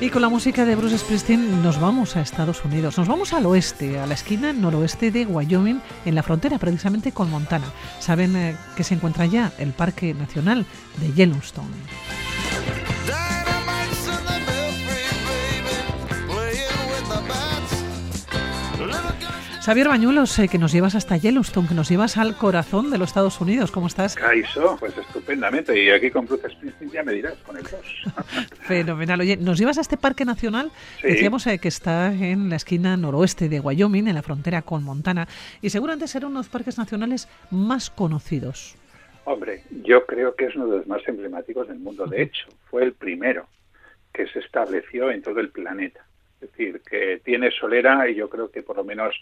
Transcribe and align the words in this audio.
Y 0.00 0.08
con 0.08 0.22
la 0.22 0.30
música 0.30 0.64
de 0.64 0.76
Bruce 0.76 0.96
Springsteen 0.96 1.62
nos 1.62 1.78
vamos 1.78 2.16
a 2.16 2.22
Estados 2.22 2.64
Unidos, 2.64 2.96
nos 2.96 3.06
vamos 3.06 3.34
al 3.34 3.44
oeste, 3.44 3.98
a 3.98 4.06
la 4.06 4.14
esquina 4.14 4.54
noroeste 4.54 5.10
de 5.10 5.26
Wyoming, 5.26 5.82
en 6.06 6.14
la 6.14 6.22
frontera 6.22 6.58
precisamente 6.58 7.12
con 7.12 7.28
Montana. 7.30 7.66
Saben 7.98 8.34
eh, 8.34 8.56
que 8.76 8.82
se 8.82 8.94
encuentra 8.94 9.26
ya 9.26 9.52
el 9.58 9.74
Parque 9.74 10.14
Nacional 10.14 10.64
de 11.00 11.12
Yellowstone. 11.12 11.68
Xavier 19.70 19.86
Bañuelos, 19.86 20.36
eh, 20.40 20.48
que 20.48 20.58
nos 20.58 20.72
llevas 20.72 20.96
hasta 20.96 21.16
Yellowstone, 21.16 21.68
que 21.68 21.74
nos 21.74 21.88
llevas 21.88 22.16
al 22.16 22.36
corazón 22.36 22.90
de 22.90 22.98
los 22.98 23.10
Estados 23.10 23.40
Unidos. 23.40 23.70
¿Cómo 23.70 23.86
estás? 23.86 24.16
Caiso, 24.16 24.76
pues 24.80 24.98
estupendamente. 24.98 25.80
Y 25.80 25.90
aquí 25.90 26.10
con 26.10 26.26
Bruce 26.26 26.50
Springsteen 26.50 26.90
ya 26.90 27.04
me 27.04 27.12
dirás, 27.12 27.34
con 27.46 27.56
el 27.56 27.62
dos. 27.62 28.02
Fenomenal. 28.62 29.20
Oye, 29.20 29.36
nos 29.36 29.60
llevas 29.60 29.78
a 29.78 29.82
este 29.82 29.96
parque 29.96 30.24
nacional, 30.24 30.72
decíamos 31.00 31.46
eh, 31.46 31.60
que 31.60 31.68
está 31.68 32.12
en 32.12 32.50
la 32.50 32.56
esquina 32.56 32.96
noroeste 32.96 33.48
de 33.48 33.60
Wyoming, 33.60 34.08
en 34.08 34.16
la 34.16 34.22
frontera 34.22 34.62
con 34.62 34.82
Montana, 34.82 35.28
y 35.62 35.70
seguramente 35.70 36.08
será 36.08 36.26
uno 36.26 36.40
de 36.40 36.46
los 36.46 36.48
parques 36.48 36.76
nacionales 36.76 37.28
más 37.52 37.90
conocidos. 37.90 38.74
Hombre, 39.22 39.62
yo 39.84 40.04
creo 40.04 40.34
que 40.34 40.46
es 40.46 40.56
uno 40.56 40.66
de 40.66 40.78
los 40.78 40.88
más 40.88 41.06
emblemáticos 41.06 41.68
del 41.68 41.78
mundo. 41.78 42.08
De 42.08 42.22
hecho, 42.22 42.48
fue 42.68 42.82
el 42.82 42.94
primero 42.94 43.46
que 44.12 44.26
se 44.26 44.40
estableció 44.40 45.12
en 45.12 45.22
todo 45.22 45.38
el 45.38 45.50
planeta. 45.50 46.04
Es 46.40 46.50
decir, 46.50 46.80
que 46.80 47.20
tiene 47.22 47.52
solera 47.52 48.08
y 48.08 48.16
yo 48.16 48.28
creo 48.28 48.50
que 48.50 48.64
por 48.64 48.76
lo 48.76 48.82
menos 48.82 49.14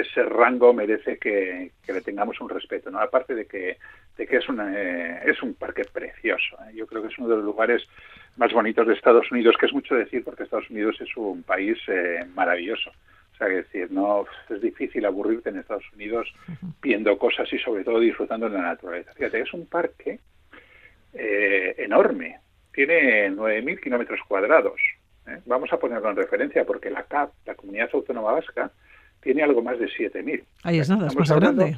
ese 0.00 0.24
rango 0.24 0.72
merece 0.72 1.18
que, 1.18 1.70
le 1.86 2.00
tengamos 2.00 2.40
un 2.40 2.48
respeto, 2.48 2.90
¿no? 2.90 2.98
Aparte 2.98 3.34
de 3.34 3.46
que, 3.46 3.78
de 4.16 4.26
que 4.26 4.36
es, 4.38 4.48
una, 4.48 4.72
eh, 4.76 5.20
es 5.26 5.40
un 5.42 5.54
parque 5.54 5.84
precioso. 5.84 6.56
¿eh? 6.64 6.74
Yo 6.74 6.86
creo 6.86 7.02
que 7.02 7.08
es 7.08 7.18
uno 7.18 7.28
de 7.28 7.36
los 7.36 7.44
lugares 7.44 7.86
más 8.36 8.52
bonitos 8.52 8.88
de 8.88 8.94
Estados 8.94 9.30
Unidos, 9.30 9.56
que 9.58 9.66
es 9.66 9.72
mucho 9.72 9.94
decir 9.94 10.24
porque 10.24 10.42
Estados 10.42 10.68
Unidos 10.68 11.00
es 11.00 11.16
un 11.16 11.44
país 11.44 11.78
eh, 11.86 12.26
maravilloso. 12.34 12.90
O 12.90 13.36
sea, 13.36 13.48
que 13.48 13.54
decir, 13.54 13.90
no 13.90 14.26
es 14.48 14.60
difícil 14.60 15.04
aburrirte 15.06 15.50
en 15.50 15.58
Estados 15.58 15.90
Unidos 15.94 16.32
viendo 16.82 17.16
cosas 17.16 17.52
y 17.52 17.58
sobre 17.58 17.84
todo 17.84 18.00
disfrutando 18.00 18.48
de 18.48 18.58
la 18.58 18.64
naturaleza. 18.64 19.12
Fíjate, 19.14 19.40
es 19.40 19.52
un 19.52 19.66
parque 19.66 20.20
enorme, 21.12 22.40
tiene 22.72 23.30
9.000 23.30 23.80
kilómetros 23.80 24.20
cuadrados. 24.26 24.80
Vamos 25.46 25.72
a 25.72 25.78
ponerlo 25.78 26.10
en 26.10 26.16
referencia 26.16 26.64
porque 26.64 26.90
la 26.90 27.04
CAP, 27.04 27.32
la 27.46 27.54
Comunidad 27.54 27.90
Autónoma 27.92 28.32
Vasca, 28.32 28.72
tiene 29.24 29.42
algo 29.42 29.62
más 29.62 29.78
de 29.78 29.86
7.000. 29.86 30.44
Ahí 30.62 30.78
es 30.78 30.88
nada, 30.88 31.08
es 31.08 31.16
más 31.16 31.32
grande. 31.32 31.76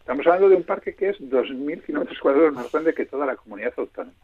Estamos 0.00 0.26
hablando 0.26 0.48
de 0.50 0.56
un 0.56 0.64
parque 0.64 0.94
que 0.94 1.10
es 1.10 1.20
2.000 1.20 1.82
kilómetros 1.84 2.18
cuadrados 2.18 2.52
más 2.52 2.70
grande 2.70 2.92
que 2.92 3.06
toda 3.06 3.24
la 3.24 3.36
comunidad 3.36 3.72
autónoma. 3.76 4.16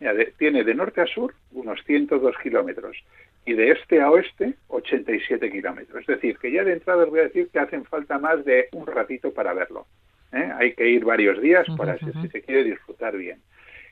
Mira, 0.00 0.14
tiene 0.38 0.64
de 0.64 0.74
norte 0.74 1.00
a 1.00 1.06
sur 1.06 1.34
unos 1.52 1.80
102 1.84 2.34
kilómetros 2.42 2.96
y 3.44 3.54
de 3.54 3.72
este 3.72 4.00
a 4.00 4.10
oeste 4.10 4.54
87 4.68 5.50
kilómetros. 5.50 6.00
Es 6.00 6.06
decir, 6.06 6.38
que 6.38 6.50
ya 6.52 6.64
de 6.64 6.72
entrada 6.72 7.04
os 7.04 7.10
voy 7.10 7.20
a 7.20 7.24
decir 7.24 7.48
que 7.52 7.58
hacen 7.58 7.84
falta 7.84 8.18
más 8.18 8.44
de 8.44 8.68
un 8.72 8.86
ratito 8.86 9.32
para 9.32 9.52
verlo. 9.52 9.86
¿eh? 10.32 10.50
Hay 10.58 10.74
que 10.74 10.88
ir 10.88 11.04
varios 11.04 11.40
días 11.42 11.66
para 11.76 11.98
si, 11.98 12.28
se 12.28 12.42
quiere 12.42 12.64
disfrutar 12.64 13.16
bien. 13.16 13.40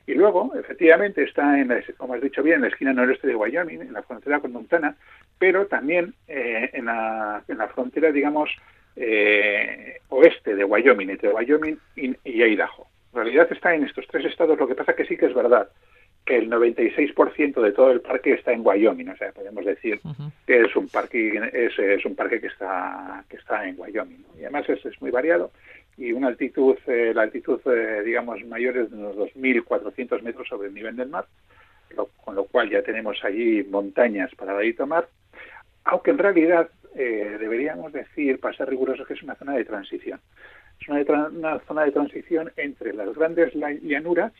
Y 0.07 0.13
luego, 0.13 0.53
efectivamente, 0.55 1.23
está, 1.23 1.59
en 1.59 1.71
como 1.97 2.15
has 2.15 2.21
dicho 2.21 2.41
bien, 2.41 2.55
en 2.55 2.61
la 2.61 2.67
esquina 2.67 2.93
noreste 2.93 3.27
de 3.27 3.35
Wyoming, 3.35 3.81
en 3.81 3.93
la 3.93 4.03
frontera 4.03 4.39
con 4.39 4.51
Montana, 4.51 4.95
pero 5.37 5.67
también 5.67 6.13
eh, 6.27 6.69
en, 6.73 6.85
la, 6.85 7.43
en, 7.47 7.57
la, 7.57 7.67
frontera, 7.67 8.11
digamos, 8.11 8.49
eh, 8.95 9.99
oeste 10.09 10.55
de 10.55 10.63
Wyoming, 10.63 11.11
entre 11.11 11.29
Wyoming 11.29 11.77
y, 11.95 12.15
Idaho. 12.23 12.87
En 13.13 13.21
realidad 13.23 13.47
está 13.51 13.75
en 13.75 13.83
estos 13.83 14.07
tres 14.07 14.25
estados, 14.25 14.57
lo 14.57 14.67
que 14.67 14.75
pasa 14.75 14.95
que 14.95 15.05
sí 15.05 15.17
que 15.17 15.27
es 15.27 15.33
verdad 15.33 15.69
que 16.25 16.37
el 16.37 16.49
96% 16.51 17.61
de 17.61 17.71
todo 17.71 17.91
el 17.91 18.01
parque 18.01 18.33
está 18.33 18.53
en 18.53 18.61
Wyoming, 18.63 19.09
o 19.09 19.17
sea, 19.17 19.31
podemos 19.31 19.65
decir 19.65 19.99
que 20.45 20.61
es 20.61 20.75
un 20.75 20.87
parque 20.87 21.49
es, 21.51 21.77
es, 21.79 22.05
un 22.05 22.15
parque 22.15 22.39
que 22.39 22.47
está 22.47 23.23
que 23.27 23.37
está 23.37 23.67
en 23.67 23.75
Wyoming, 23.79 24.23
y 24.37 24.41
además 24.41 24.69
es, 24.69 24.85
es, 24.85 25.01
muy 25.01 25.09
variado 25.09 25.51
y 26.01 26.11
una 26.11 26.27
altitud, 26.27 26.77
eh, 26.87 27.11
la 27.13 27.23
altitud, 27.23 27.59
digamos, 28.03 28.43
mayor 28.45 28.77
es 28.77 28.89
de 28.89 28.97
unos 28.97 29.15
2.400 29.15 30.21
metros 30.21 30.47
sobre 30.47 30.69
el 30.69 30.73
nivel 30.73 30.95
del 30.95 31.09
mar, 31.09 31.25
con 32.23 32.35
lo 32.35 32.45
cual 32.45 32.69
ya 32.69 32.81
tenemos 32.81 33.23
allí 33.23 33.63
montañas 33.63 34.33
para 34.35 34.63
ir 34.63 34.73
a 34.75 34.77
tomar 34.77 35.07
aunque 35.83 36.11
en 36.11 36.17
realidad 36.17 36.69
eh, 36.95 37.37
deberíamos 37.39 37.91
decir, 37.93 38.39
para 38.39 38.55
ser 38.55 38.69
rigurosos, 38.69 39.07
que 39.07 39.13
es 39.13 39.23
una 39.23 39.35
zona 39.35 39.53
de 39.53 39.65
transición. 39.65 40.19
Es 40.79 40.87
una, 40.87 41.59
zona 41.59 41.83
de 41.83 41.91
transición 41.91 42.51
entre 42.57 42.93
las 42.93 43.13
grandes 43.13 43.53
llanuras, 43.53 44.33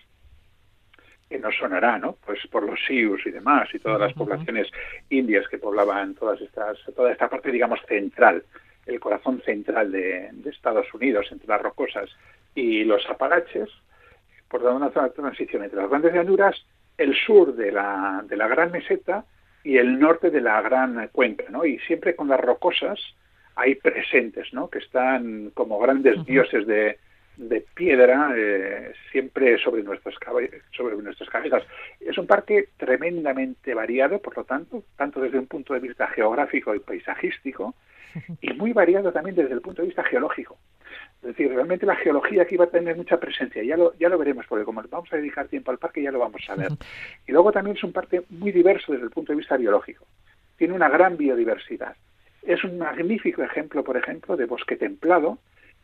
que 1.30 1.40
nos 1.40 1.56
sonará, 1.56 1.98
¿no? 1.98 2.18
Pues 2.26 2.40
por 2.48 2.64
los 2.64 2.80
Sioux 2.86 3.18
y 3.26 3.32
demás, 3.32 3.70
y 3.74 3.80
todas 3.80 4.00
las 4.00 4.14
poblaciones 4.14 4.68
indias 5.10 5.48
que 5.48 5.60
poblaban 5.60 6.14
todas 6.16 6.42
estas, 6.42 6.78
toda 6.94 7.12
esta 7.12 7.30
parte, 7.30 7.52
digamos, 7.52 7.80
central, 7.88 8.44
el 8.94 9.00
corazón 9.00 9.42
central 9.42 9.92
de, 9.92 10.32
Estados 10.46 10.94
Unidos, 10.94 11.28
entre 11.32 11.48
las 11.48 11.62
rocosas 11.62 12.10
y 12.56 12.84
los 12.84 13.08
Apalaches, 13.10 13.70
por 14.50 14.64
dar 14.64 14.74
una 14.74 14.92
zona 14.92 15.08
de 15.08 15.14
transición 15.14 15.64
entre 15.64 15.80
las 15.80 15.90
grandes 15.90 16.14
llanuras, 16.14 16.56
el 16.98 17.16
sur 17.16 17.56
de 17.56 17.72
la, 17.72 18.24
de 18.28 18.36
la 18.36 18.48
gran 18.48 18.72
meseta 18.72 19.26
y 19.64 19.78
el 19.78 20.00
norte 20.00 20.30
de 20.30 20.42
la 20.42 20.62
gran 20.62 21.08
cuenca, 21.12 21.46
¿no? 21.50 21.66
Y 21.66 21.80
siempre 21.80 22.16
con 22.16 22.28
las 22.28 22.40
rocosas 22.40 23.00
hay 23.56 23.76
presentes, 23.76 24.54
¿no? 24.54 24.70
Que 24.70 24.80
están 24.80 25.52
como 25.54 25.80
grandes 25.80 26.26
dioses 26.26 26.68
de, 26.68 26.98
de 27.42 27.66
piedra 27.74 28.34
eh, 28.38 28.94
siempre 29.12 29.58
sobre 29.58 29.82
nuestras, 29.82 30.16
sobre 30.72 30.96
nuestras 30.98 31.30
cabezas. 31.30 31.64
Es 32.00 32.18
un 32.18 32.28
parque 32.28 32.70
tremendamente 32.78 33.74
variado, 33.74 34.20
por 34.20 34.38
lo 34.38 34.44
tanto, 34.44 34.84
tanto 34.96 35.20
desde 35.20 35.40
un 35.40 35.48
punto 35.48 35.74
de 35.74 35.80
vista 35.80 36.08
geográfico 36.08 36.76
y 36.76 36.80
paisajístico, 36.80 37.74
y 38.42 38.54
muy 38.54 38.74
variado 38.74 39.12
también 39.12 39.36
desde 39.36 39.54
el 39.54 39.62
punto 39.62 39.82
de 39.82 39.88
vista 39.88 40.04
geológico. 40.04 40.58
Es 41.22 41.30
decir, 41.30 41.52
realmente 41.52 41.86
la 41.86 41.96
geología 41.96 42.44
aquí 42.44 42.58
va 42.58 42.66
a 42.66 42.70
tener 42.70 42.96
mucha 42.96 43.20
presencia, 43.20 43.64
ya 43.64 43.78
lo, 43.78 43.98
ya 43.98 44.10
lo 44.10 44.18
veremos, 44.18 44.46
porque 44.48 44.66
como 44.66 44.84
vamos 44.84 45.12
a 45.12 45.18
dedicar 45.18 45.48
tiempo 45.48 45.72
al 45.72 45.78
parque 45.78 46.02
ya 46.02 46.12
lo 46.12 46.20
vamos 46.20 46.42
a 46.48 46.56
ver. 46.56 46.70
Y 47.28 47.32
luego 47.32 47.52
también 47.52 47.78
es 47.78 47.84
un 47.84 47.94
parque 47.94 48.24
muy 48.30 48.52
diverso 48.52 48.92
desde 48.92 49.06
el 49.06 49.12
punto 49.12 49.32
de 49.32 49.38
vista 49.38 49.58
biológico. 49.58 50.06
Tiene 50.58 50.74
una 50.74 50.90
gran 50.90 51.18
biodiversidad. 51.18 51.96
Es 52.44 52.64
un 52.64 52.78
magnífico 52.78 53.42
ejemplo, 53.44 53.84
por 53.84 53.98
ejemplo, 53.98 54.36
de 54.36 54.46
bosque 54.46 54.76
templado, 54.76 55.40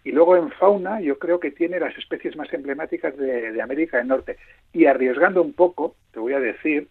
y 0.07 0.12
luego 0.13 0.38
en 0.38 0.50
fauna 0.51 1.01
yo 1.01 1.19
creo 1.19 1.38
que 1.38 1.51
tiene 1.51 1.81
las 1.81 1.97
especies 1.97 2.38
más 2.38 2.51
emblemáticas 2.53 3.18
de, 3.18 3.62
América 3.62 3.97
del 3.97 4.07
Norte. 4.07 4.38
Y 4.72 4.85
arriesgando 4.85 5.41
un 5.41 5.51
poco, 5.51 5.95
te 6.13 6.19
voy 6.19 6.31
a 6.31 6.40
decir, 6.40 6.88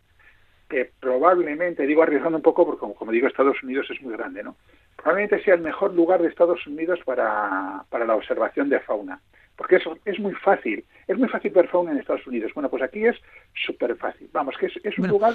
que 0.68 0.90
probablemente, 1.00 1.86
digo 1.86 2.02
arriesgando 2.02 2.36
un 2.36 2.42
poco 2.42 2.66
porque 2.66 2.80
como, 2.80 2.94
como, 2.94 3.12
digo 3.12 3.26
Estados 3.26 3.62
Unidos 3.62 3.86
es 3.90 4.02
muy 4.02 4.12
grande, 4.12 4.42
¿no? 4.42 4.56
Probablemente 4.96 5.42
sea 5.44 5.54
el 5.54 5.62
mejor 5.62 5.94
lugar 5.94 6.20
de 6.20 6.28
Estados 6.28 6.66
Unidos 6.66 7.00
para, 7.06 7.84
para 7.88 8.04
la 8.04 8.16
observación 8.16 8.68
de 8.68 8.80
fauna 8.80 9.18
porque 9.56 9.76
eso 9.76 9.98
es 10.04 10.18
muy 10.18 10.34
fácil. 10.34 10.84
Es 11.08 11.18
muy 11.18 11.28
fácil 11.28 11.50
ver 11.52 11.68
fauna 11.68 11.92
en 11.92 11.98
Estados 11.98 12.26
Unidos. 12.26 12.52
Bueno, 12.54 12.68
pues 12.68 12.82
aquí 12.82 13.04
es 13.04 13.16
súper 13.54 13.96
fácil. 13.96 14.28
Vamos, 14.32 14.54
que 14.58 14.66
es, 14.66 14.98
un 14.98 15.08
lugar 15.08 15.34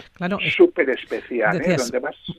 súper 0.56 0.90
especial. 0.92 1.62
¿eh? 1.62 1.78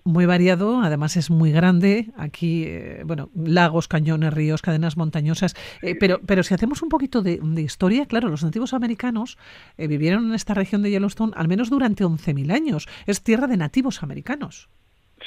Muy 0.05 0.27
variado, 0.27 0.81
además 0.83 1.17
es 1.17 1.31
muy 1.31 1.51
grande. 1.51 2.07
Aquí, 2.17 2.65
eh, 2.67 3.03
bueno, 3.05 3.31
lagos, 3.35 3.89
cañones, 3.89 4.33
ríos, 4.33 4.63
cadenas 4.63 4.97
montañosas. 4.97 5.55
Eh, 5.83 5.97
pero, 5.99 6.21
pero 6.27 6.43
si 6.43 6.55
hacemos 6.55 6.83
un 6.83 6.89
poquito 6.89 7.23
de, 7.23 7.41
historia, 7.57 8.07
claro, 8.07 8.29
los 8.29 8.45
nativos 8.45 8.75
americanos 8.75 9.39
vivieron 9.77 10.27
en 10.27 10.35
esta 10.35 10.55
región 10.55 10.83
de 10.83 10.91
Yellowstone 10.91 11.33
al 11.37 11.49
menos 11.49 11.71
durante 11.71 12.05
11.000 12.05 12.53
años. 12.53 12.89
Es 13.07 13.23
tierra 13.23 13.47
de 13.47 13.57
nativos 13.57 14.03
americanos. 14.03 14.69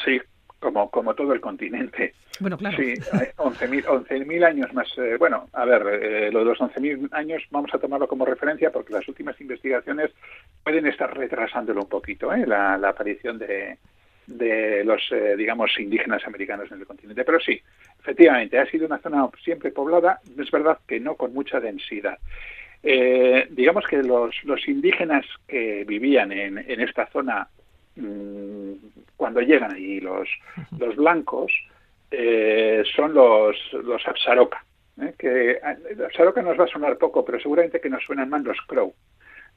Sí, 0.03 0.19
como, 0.59 0.89
como 0.89 1.13
todo 1.13 1.33
el 1.33 1.41
continente. 1.41 2.13
Bueno, 2.39 2.57
claro. 2.57 2.77
Sí, 2.77 2.93
11.000 3.37 4.45
años 4.45 4.73
más. 4.73 4.87
Eh, 4.97 5.15
bueno, 5.17 5.47
a 5.53 5.65
ver, 5.65 6.03
eh, 6.03 6.31
lo 6.31 6.39
de 6.39 6.45
los 6.45 6.59
11.000 6.59 7.09
años 7.11 7.43
vamos 7.49 7.73
a 7.73 7.79
tomarlo 7.79 8.07
como 8.07 8.25
referencia 8.25 8.71
porque 8.71 8.93
las 8.93 9.07
últimas 9.07 9.39
investigaciones 9.39 10.11
pueden 10.63 10.85
estar 10.87 11.15
retrasándolo 11.15 11.81
un 11.81 11.89
poquito, 11.89 12.33
¿eh? 12.33 12.45
la, 12.45 12.75
aparición 12.75 13.37
de, 13.37 13.77
de 14.27 14.83
los, 14.83 15.01
eh, 15.11 15.35
digamos, 15.37 15.71
indígenas 15.79 16.25
americanos 16.25 16.71
en 16.71 16.79
el 16.79 16.87
continente. 16.87 17.23
Pero 17.23 17.39
sí, 17.39 17.61
efectivamente, 17.99 18.59
ha 18.59 18.65
sido 18.65 18.85
una 18.85 18.99
zona 18.99 19.27
siempre 19.43 19.71
poblada, 19.71 20.19
es 20.37 20.51
verdad 20.51 20.79
que 20.87 20.99
no 20.99 21.15
con 21.15 21.33
mucha 21.33 21.59
densidad. 21.59 22.17
digamos 22.83 23.85
que 23.87 24.03
los, 24.03 24.35
los 24.43 24.67
indígenas 24.67 25.25
que 25.47 25.85
vivían 25.85 26.31
en, 26.31 26.57
en 26.57 26.81
esta 26.81 27.07
zona 27.07 27.47
Mm, 27.97 28.54
cuando 29.25 29.41
llegan 29.41 29.71
allí 29.71 29.99
los, 30.01 30.29
los 30.77 30.95
blancos, 30.95 31.51
eh, 32.11 32.83
son 32.95 33.15
los, 33.15 33.57
los 33.73 34.07
Absaroka. 34.07 34.63
¿eh? 35.01 35.15
Que 35.17 35.59
Absaroka 36.05 36.43
nos 36.43 36.59
va 36.59 36.65
a 36.65 36.67
sonar 36.67 36.99
poco, 36.99 37.25
pero 37.25 37.39
seguramente 37.39 37.81
que 37.81 37.89
nos 37.89 38.03
suenan 38.03 38.29
más 38.29 38.43
los 38.43 38.61
Crow, 38.67 38.93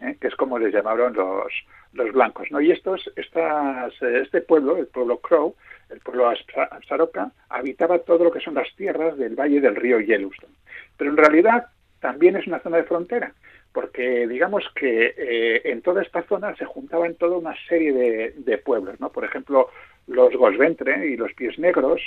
¿eh? 0.00 0.17
que 0.19 0.29
es 0.29 0.35
como 0.37 0.59
les 0.59 0.73
llamaron 0.73 1.12
los, 1.12 1.53
los 1.93 2.12
blancos. 2.12 2.50
¿no? 2.50 2.62
Y 2.62 2.70
estos, 2.70 3.12
estas, 3.15 3.93
este 4.00 4.41
pueblo, 4.41 4.79
el 4.79 4.87
pueblo 4.87 5.19
Crow, 5.19 5.55
el 5.91 6.00
pueblo 6.00 6.32
Absaroka, 6.71 7.31
habitaba 7.50 7.99
todo 7.99 8.25
lo 8.25 8.32
que 8.32 8.41
son 8.41 8.55
las 8.55 8.75
tierras 8.75 9.19
del 9.19 9.35
valle 9.35 9.61
del 9.61 9.76
río 9.76 10.00
Yellowstone. 10.00 10.55
Pero 10.97 11.11
en 11.11 11.19
realidad 11.19 11.67
también 12.00 12.37
es 12.37 12.47
una 12.47 12.61
zona 12.61 12.79
de 12.79 12.85
frontera, 12.85 13.35
porque 13.73 14.26
digamos 14.26 14.65
que 14.75 15.15
eh, 15.17 15.62
en 15.65 15.82
toda 15.82 16.03
esta 16.03 16.23
zona 16.23 16.55
se 16.56 16.65
juntaban 16.65 17.15
toda 17.15 17.37
una 17.37 17.55
serie 17.69 18.32
de, 18.35 18.59
pueblos, 18.59 18.99
¿no? 19.00 19.11
Por 19.11 19.25
ejemplo, 19.25 19.69
los 20.06 20.35
Gosventre 20.35 21.06
y 21.06 21.17
los 21.17 21.32
Pies 21.35 21.59
Negros, 21.59 22.00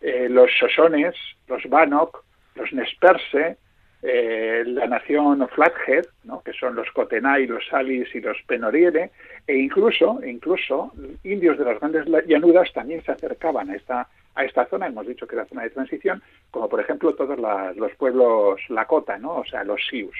eh, 0.00 0.28
los 0.28 0.50
Sosones, 0.58 1.14
los 1.48 1.62
Bannock, 1.68 2.24
los 2.54 2.72
Nesperse, 2.72 3.56
eh, 4.02 4.64
la 4.66 4.88
nación 4.88 5.46
Flathead, 5.48 6.04
¿no? 6.24 6.42
que 6.42 6.52
son 6.52 6.74
los 6.74 6.90
Cotenay, 6.90 7.46
los 7.46 7.64
Salis 7.68 8.12
y 8.14 8.20
los 8.20 8.36
Penoriere, 8.48 9.12
e 9.46 9.56
incluso, 9.56 10.18
incluso 10.26 10.92
indios 11.22 11.56
de 11.56 11.64
las 11.64 11.78
grandes 11.78 12.06
llanuras 12.26 12.72
también 12.72 13.00
se 13.04 13.12
acercaban 13.12 13.70
a 13.70 13.76
esta, 13.76 14.08
a 14.34 14.44
esta 14.44 14.66
zona, 14.66 14.88
hemos 14.88 15.06
dicho 15.06 15.26
que 15.28 15.36
era 15.36 15.46
zona 15.46 15.62
de 15.62 15.70
transición, 15.70 16.20
como 16.50 16.68
por 16.68 16.80
ejemplo 16.80 17.14
todos 17.14 17.38
los 17.76 17.92
pueblos 17.92 18.60
Lakota, 18.70 19.18
¿no? 19.18 19.36
o 19.36 19.44
sea, 19.44 19.62
los 19.62 19.80
Sioux. 19.88 20.12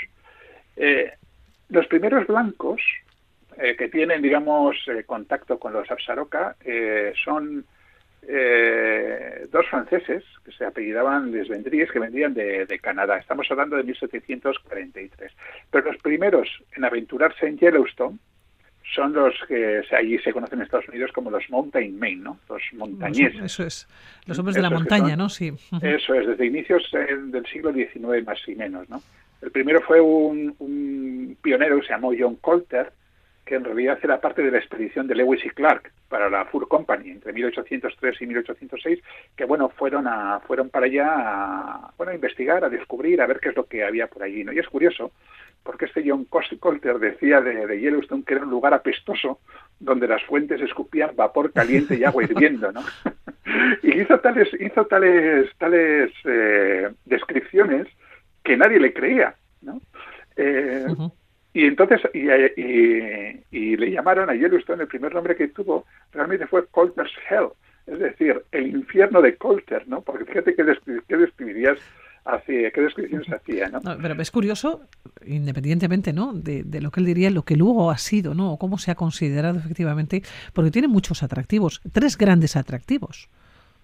Eh, 0.77 1.13
los 1.69 1.87
primeros 1.87 2.27
blancos 2.27 2.81
eh, 3.59 3.77
que 3.77 3.89
tienen, 3.89 4.23
digamos, 4.23 4.77
eh, 4.89 5.05
contacto 5.05 5.59
con 5.59 5.73
los 5.73 5.91
Absaroka 5.91 6.57
son 7.25 7.65
dos 9.51 9.67
franceses 9.69 10.23
que 10.45 10.53
se 10.53 10.65
apellidaban 10.65 11.33
Les 11.33 11.49
Vendries, 11.49 11.91
que 11.91 11.99
vendían 11.99 12.35
de, 12.35 12.79
Canadá. 12.81 13.19
Estamos 13.19 13.51
hablando 13.51 13.77
de 13.77 13.83
1743. 13.83 15.33
Pero 15.71 15.91
los 15.91 16.01
primeros 16.01 16.49
en 16.77 16.85
aventurarse 16.85 17.47
en 17.47 17.59
Yellowstone 17.59 18.19
son 18.95 19.13
los 19.13 19.35
que 19.49 19.83
allí 19.91 20.19
se 20.19 20.33
conocen 20.33 20.61
en 20.61 20.65
Estados 20.65 20.89
Unidos 20.89 21.11
como 21.13 21.31
los 21.31 21.49
mountain 21.51 21.99
men, 21.99 22.23
¿no? 22.23 22.39
Los 22.49 22.63
montañeses. 22.75 23.43
Eso 23.43 23.65
es. 23.65 23.89
Los 24.27 24.39
hombres 24.39 24.55
de 24.55 24.63
la 24.63 24.71
montaña, 24.71 25.17
¿no? 25.17 25.29
Sí. 25.29 25.53
Eso 25.83 26.15
es, 26.15 26.27
desde 26.27 26.47
inicios 26.47 26.89
del 26.93 27.45
siglo 27.47 27.73
XIX 27.73 28.25
más 28.25 28.39
y 28.47 28.55
menos, 28.55 28.89
¿no? 28.89 29.03
El 29.43 29.51
primero 29.51 29.81
fue 29.83 30.01
un, 30.01 31.37
pionero 31.43 31.81
que 31.81 31.87
se 31.87 31.93
llamó 31.93 32.13
John 32.17 32.37
Colter, 32.37 32.93
que 33.45 33.57
en 33.57 33.65
realidad 33.65 33.99
era 34.01 34.21
parte 34.21 34.41
de 34.41 34.53
la 34.53 34.59
expedición 34.59 35.09
de 35.09 35.17
Lewis 35.17 35.45
y 35.45 35.51
Clark 35.51 35.91
para 36.09 36.31
la 36.31 36.45
Fur 36.45 36.69
Company 36.69 37.11
entre 37.11 37.33
1803 37.33 38.23
y 38.23 38.27
1806, 38.27 39.01
que 39.37 39.45
bueno, 39.45 39.69
fueron 39.71 40.07
a, 40.07 40.39
fueron 40.47 40.71
para 40.71 40.87
allá 40.87 41.09
a, 41.09 41.91
bueno, 41.97 42.13
a 42.13 42.15
investigar, 42.15 42.63
a 42.65 42.69
descubrir, 42.69 43.21
a 43.21 43.27
ver 43.27 43.41
qué 43.41 43.49
es 43.49 43.57
lo 43.57 43.67
que 43.67 43.83
había 43.83 44.07
por 44.07 44.23
allí, 44.23 44.45
¿no? 44.45 44.53
Y 44.53 44.61
es 44.61 44.69
curioso, 44.69 45.11
porque 45.65 45.87
este 45.87 46.05
John 46.07 46.25
Colter 46.27 46.99
decía 47.01 47.41
de, 47.41 47.81
Yellowstone 47.81 48.23
que 48.23 48.35
era 48.35 48.45
un 48.45 48.51
lugar 48.51 48.75
apestoso 48.75 49.41
donde 49.81 50.07
las 50.07 50.23
fuentes 50.23 50.61
escupían 50.61 51.17
vapor 51.17 51.53
caliente 51.53 51.97
y 51.97 52.05
agua 52.05 52.23
hirviendo, 52.23 52.71
¿no? 52.71 52.83
y 53.83 54.01
hizo 54.01 54.21
tales, 54.21 54.49
hizo 54.61 54.87
tales, 54.87 55.51
tales 55.59 56.13
eh, 56.27 56.91
descripciones 57.07 57.89
que 58.45 58.57
nadie 58.57 58.81
le 58.81 58.93
creía, 58.93 59.35
¿no? 59.61 59.81
Eh, 60.37 60.87
y 61.55 61.67
entonces, 61.67 62.01
y, 62.15 62.29
y, 63.51 63.77
le 63.77 63.91
llamaron 63.91 64.31
a 64.31 64.35
Yellowstone, 64.35 64.83
el 64.83 64.89
primer 64.89 65.15
nombre 65.15 65.37
que 65.37 65.49
tuvo 65.49 65.85
realmente 66.13 66.47
fue 66.47 66.67
Colter's 66.67 67.13
Hell, 67.29 67.49
es 67.87 67.99
decir, 67.99 68.43
el 68.53 68.69
infierno 68.69 69.21
de 69.21 69.37
Colter, 69.37 69.87
¿no? 69.89 70.01
Porque 70.01 70.25
fíjate 70.25 70.55
qué, 70.55 70.65
describirías 70.65 71.79
qué 72.47 72.81
descripción 72.81 73.25
se 73.25 73.35
hacía, 73.35 73.69
¿no? 73.69 73.81
Pero 74.01 74.21
es 74.23 74.31
curioso, 74.31 74.83
independientemente, 75.27 76.13
¿no? 76.13 76.33
De, 76.33 76.65
lo 76.81 76.91
que 76.91 77.01
él 77.01 77.07
diría, 77.07 77.31
lo 77.31 77.43
que 77.43 77.57
luego 77.57 77.91
ha 77.91 77.99
sido, 77.99 78.35
¿no? 78.35 78.53
O 78.53 78.59
cómo 78.59 78.79
se 78.79 78.91
ha 78.91 78.95
considerado 78.95 79.59
efectivamente, 79.59 80.23
porque 80.53 80.71
tiene 80.71 80.89
muchos 80.89 81.23
atractivos, 81.23 81.83
tres 81.93 82.17
grandes 82.17 82.57
atractivos. 82.57 83.29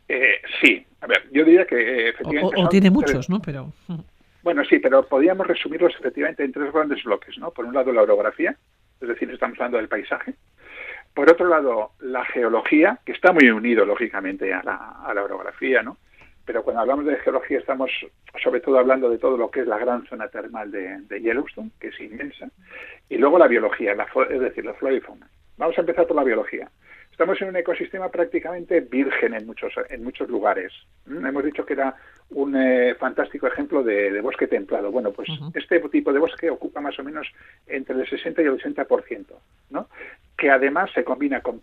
Eh, 0.08 0.40
sí, 0.62 0.86
a 1.00 1.06
ver, 1.06 1.28
yo 1.32 1.44
diría 1.44 1.66
que 1.66 2.10
efectivamente. 2.10 2.62
O, 2.62 2.68
tiene 2.68 2.90
muchos, 2.90 3.28
¿no? 3.28 3.42
Pero. 3.42 3.72
Bueno, 4.48 4.64
sí, 4.64 4.78
pero 4.78 5.06
podríamos 5.06 5.46
resumirlos 5.46 5.94
efectivamente 6.00 6.42
en 6.42 6.52
tres 6.52 6.72
grandes 6.72 7.04
bloques, 7.04 7.36
¿no? 7.36 7.50
Por 7.50 7.66
un 7.66 7.74
lado 7.74 7.92
la 7.92 8.00
orografía, 8.00 8.56
es 8.98 9.06
decir, 9.06 9.30
estamos 9.30 9.58
hablando 9.58 9.76
del 9.76 9.88
paisaje. 9.88 10.32
Por 11.12 11.30
otro 11.30 11.48
lado, 11.48 11.90
la 12.00 12.24
geología, 12.24 12.98
que 13.04 13.12
está 13.12 13.30
muy 13.34 13.50
unido, 13.50 13.84
lógicamente, 13.84 14.54
a 14.54 14.62
la, 14.62 15.22
orografía, 15.22 15.82
¿no? 15.82 15.98
Pero 16.46 16.62
cuando 16.62 16.80
hablamos 16.80 17.04
de 17.04 17.16
geología 17.16 17.58
estamos 17.58 17.90
sobre 18.42 18.60
todo 18.60 18.78
hablando 18.78 19.10
de 19.10 19.18
todo 19.18 19.36
lo 19.36 19.50
que 19.50 19.60
es 19.60 19.66
la 19.66 19.76
gran 19.76 20.06
zona 20.06 20.28
termal 20.28 20.70
de, 20.70 21.20
Yellowstone, 21.20 21.72
que 21.78 21.88
es 21.88 22.00
inmensa. 22.00 22.48
Y 23.10 23.18
luego 23.18 23.38
la 23.38 23.48
biología, 23.48 23.94
es 24.30 24.40
decir, 24.40 24.64
la 24.64 24.72
flora 24.72 24.96
y 24.96 25.00
fauna. 25.00 25.28
Vamos 25.58 25.76
a 25.76 25.82
empezar 25.82 26.06
por 26.06 26.16
la 26.16 26.24
biología. 26.24 26.70
Estamos 27.18 27.42
en 27.42 27.48
un 27.48 27.56
ecosistema 27.56 28.08
prácticamente 28.12 28.78
virgen 28.78 29.34
en 29.34 29.44
muchos, 29.44 29.72
en 29.90 30.04
muchos 30.04 30.28
lugares. 30.28 30.72
Mm, 31.06 31.26
hemos 31.26 31.44
dicho 31.44 31.66
que 31.66 31.72
era 31.72 31.96
un 32.30 32.54
eh, 32.54 32.94
fantástico 32.94 33.48
ejemplo 33.48 33.82
de, 33.82 34.20
bosque 34.20 34.46
templado. 34.46 34.92
Bueno, 34.92 35.10
pues 35.10 35.28
este 35.52 35.80
tipo 35.88 36.12
de 36.12 36.20
bosque 36.20 36.48
ocupa 36.48 36.80
más 36.80 36.96
o 37.00 37.02
menos 37.02 37.26
entre 37.66 37.96
el 37.96 38.08
60 38.08 38.40
y 38.40 38.44
el 38.44 38.56
80%, 38.60 39.26
¿no? 39.70 39.88
que 40.36 40.48
además 40.48 40.92
se 40.94 41.02
combina 41.02 41.40
con, 41.40 41.60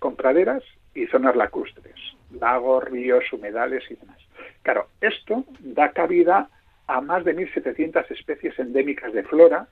con 0.00 0.16
praderas 0.16 0.64
y 0.92 1.06
zonas 1.06 1.36
lacustres, 1.36 1.94
lagos, 2.40 2.82
ríos, 2.82 3.32
humedales 3.32 3.88
y 3.88 3.94
demás. 3.94 4.18
Claro, 4.62 4.88
esto 5.00 5.44
da 5.60 5.92
cabida 5.92 6.48
a 6.88 7.00
más 7.00 7.24
de 7.24 7.36
1.700 7.36 8.10
especies 8.10 8.58
endémicas 8.58 9.12
de 9.12 9.22
flora, 9.22 9.68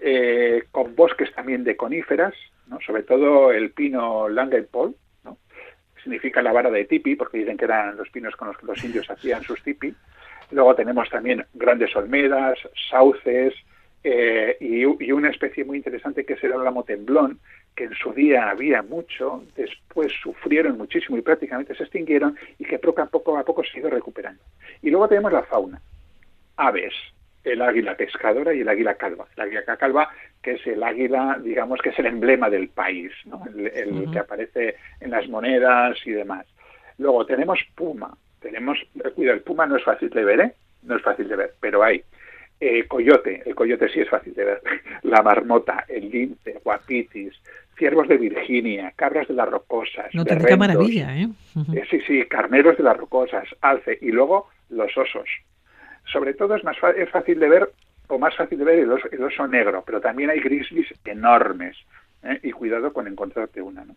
eh, 0.00 0.64
con 0.72 0.96
bosques 0.96 1.32
también 1.32 1.62
de 1.62 1.76
coníferas, 1.76 2.34
sobre 2.84 3.02
todo 3.02 3.52
el 3.52 3.70
pino 3.70 4.28
Langenpol, 4.28 4.94
¿no? 5.24 5.38
significa 6.02 6.42
la 6.42 6.52
vara 6.52 6.70
de 6.70 6.84
tipi, 6.84 7.16
porque 7.16 7.38
dicen 7.38 7.56
que 7.56 7.64
eran 7.64 7.96
los 7.96 8.08
pinos 8.10 8.36
con 8.36 8.48
los 8.48 8.58
que 8.58 8.66
los 8.66 8.84
indios 8.84 9.10
hacían 9.10 9.42
sus 9.42 9.62
tipi. 9.62 9.94
Luego 10.50 10.74
tenemos 10.74 11.08
también 11.10 11.44
grandes 11.54 11.94
olmedas, 11.94 12.58
sauces 12.90 13.54
eh, 14.04 14.56
y, 14.60 14.84
una 15.12 15.30
especie 15.30 15.64
muy 15.64 15.76
interesante 15.76 16.24
que 16.24 16.34
es 16.34 16.44
el 16.44 16.52
álamo 16.52 16.84
temblón, 16.84 17.40
que 17.74 17.84
en 17.84 17.94
su 17.94 18.12
día 18.12 18.50
había 18.50 18.82
mucho, 18.82 19.44
después 19.56 20.12
sufrieron 20.22 20.78
muchísimo 20.78 21.18
y 21.18 21.22
prácticamente 21.22 21.74
se 21.74 21.82
extinguieron 21.82 22.36
y 22.58 22.64
que 22.64 22.78
poco 22.78 23.02
a 23.02 23.06
poco, 23.06 23.36
a 23.36 23.44
poco 23.44 23.62
se 23.64 23.76
ha 23.76 23.80
ido 23.80 23.90
recuperando. 23.90 24.42
Y 24.82 24.90
luego 24.90 25.08
tenemos 25.08 25.32
la 25.32 25.42
fauna, 25.42 25.80
aves, 26.56 26.94
el 27.44 27.62
águila 27.62 27.96
pescadora 27.96 28.54
y 28.54 28.60
el 28.60 28.68
águila 28.68 28.94
calva. 28.94 29.26
El 29.36 29.42
águila 29.44 29.76
calva, 29.76 30.10
que 30.42 30.52
es 30.52 30.66
el 30.66 30.82
águila, 30.82 31.38
digamos, 31.42 31.80
que 31.80 31.90
es 31.90 31.98
el 31.98 32.06
emblema 32.06 32.50
del 32.50 32.68
país, 32.68 33.12
¿no? 33.24 33.42
el, 33.46 34.10
que 34.10 34.18
aparece 34.18 34.76
en 35.00 35.10
las 35.10 35.28
monedas 35.28 35.96
y 36.04 36.12
demás. 36.12 36.46
Luego 36.98 37.24
tenemos 37.26 37.58
puma. 37.74 38.16
Tenemos, 38.40 38.78
cuidado, 39.14 39.36
el 39.36 39.42
puma 39.42 39.66
no 39.66 39.76
es 39.76 39.84
fácil 39.84 40.10
de 40.10 40.24
ver, 40.24 40.40
¿eh? 40.40 40.52
No 40.82 40.96
es 40.96 41.02
fácil 41.02 41.28
de 41.28 41.36
ver, 41.36 41.54
pero 41.60 41.82
hay. 41.82 42.02
Eh, 42.60 42.86
coyote, 42.88 43.42
el 43.46 43.54
coyote 43.54 43.88
sí 43.88 44.00
es 44.00 44.08
fácil 44.08 44.34
de 44.34 44.44
ver. 44.44 44.62
La 45.02 45.22
marmota, 45.22 45.84
el 45.88 46.10
lince, 46.10 46.60
guapitis, 46.64 47.40
ciervos 47.76 48.08
de 48.08 48.16
Virginia, 48.16 48.92
cabras 48.96 49.28
de 49.28 49.34
las 49.34 49.48
rocosas. 49.48 50.12
No, 50.12 50.24
qué 50.24 50.56
maravilla, 50.56 51.16
¿eh? 51.16 51.28
¿eh? 51.74 51.84
Sí, 51.88 52.00
sí, 52.06 52.24
carneros 52.26 52.76
de 52.76 52.82
las 52.82 52.96
rocosas, 52.96 53.48
alce. 53.60 53.98
Y 54.00 54.10
luego 54.10 54.48
los 54.70 54.96
osos 54.96 55.28
sobre 56.12 56.34
todo 56.34 56.54
es 56.56 56.64
más 56.64 56.76
es 56.96 57.10
fácil 57.10 57.38
de 57.38 57.48
ver 57.48 57.70
o 58.08 58.18
más 58.18 58.34
fácil 58.36 58.58
de 58.58 58.64
ver 58.64 58.78
el 58.78 59.22
oso, 59.22 59.46
negro, 59.46 59.82
pero 59.86 60.00
también 60.00 60.30
hay 60.30 60.40
grizzlies 60.40 60.88
enormes 61.04 61.76
¿eh? 62.22 62.40
y 62.42 62.52
cuidado 62.52 62.92
con 62.92 63.06
encontrarte 63.06 63.60
una. 63.60 63.84
¿no? 63.84 63.94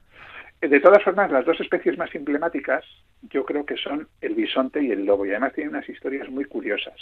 De 0.60 0.80
todas 0.80 1.02
formas, 1.04 1.32
las 1.32 1.46
dos 1.46 1.60
especies 1.62 1.98
más 1.98 2.14
emblemáticas 2.14 2.84
yo 3.30 3.46
creo 3.46 3.66
que 3.66 3.78
son 3.78 4.08
el 4.20 4.36
bisonte 4.36 4.84
y 4.84 4.92
el 4.92 5.06
lobo 5.06 5.26
y 5.26 5.32
además 5.32 5.54
tienen 5.54 5.74
unas 5.74 5.88
historias 5.88 6.30
muy 6.30 6.46
curiosas 6.46 6.96